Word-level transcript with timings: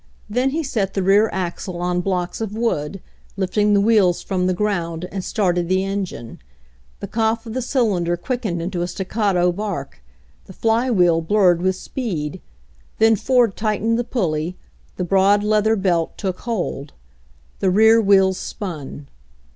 Then 0.27 0.49
he 0.49 0.63
set 0.63 0.95
the 0.95 1.03
rear 1.03 1.29
axle 1.31 1.77
on 1.79 2.01
blocks 2.01 2.41
of 2.41 2.55
wood, 2.57 3.03
lifting 3.37 3.75
the 3.75 3.79
wheels 3.79 4.23
from 4.23 4.47
the 4.47 4.53
ground 4.55 5.05
and 5.11 5.23
started 5.23 5.69
the 5.69 5.83
engine. 5.83 6.39
The 7.01 7.07
cough 7.07 7.45
of 7.45 7.53
the 7.53 7.61
cylinder 7.61 8.17
quickened 8.17 8.63
into 8.63 8.81
a 8.81 8.87
staccato 8.87 9.51
bark, 9.51 10.01
the 10.45 10.53
flywheel 10.53 11.21
blurred 11.21 11.61
with 11.61 11.75
speed. 11.75 12.41
Then 12.97 13.15
Ford 13.15 13.55
tightened 13.55 13.99
the 13.99 14.03
pulley, 14.03 14.57
the 14.97 15.03
broad 15.03 15.43
leather 15.43 15.75
belt 15.75 16.17
took 16.17 16.39
hold. 16.39 16.93
The 17.59 17.69
rear 17.69 18.01
wheels 18.01 18.39
spun. 18.39 19.05